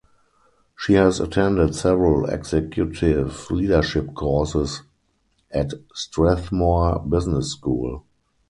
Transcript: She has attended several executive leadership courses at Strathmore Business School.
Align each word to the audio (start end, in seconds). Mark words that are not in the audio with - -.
She 0.75 0.93
has 0.93 1.19
attended 1.19 1.75
several 1.75 2.25
executive 2.27 3.51
leadership 3.51 4.15
courses 4.15 4.81
at 5.51 5.73
Strathmore 5.93 7.05
Business 7.07 7.51
School. 7.51 8.03